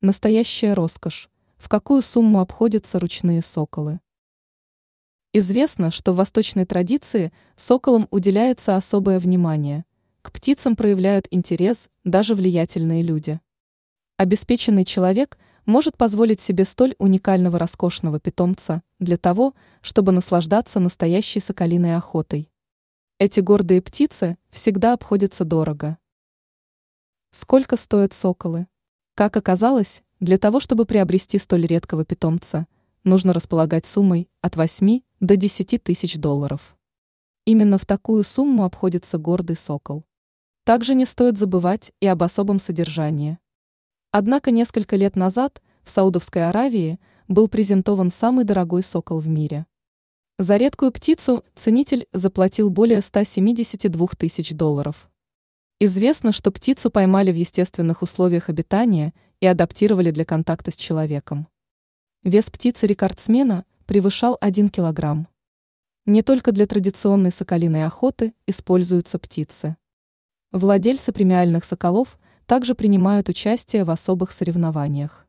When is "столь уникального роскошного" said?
16.64-18.20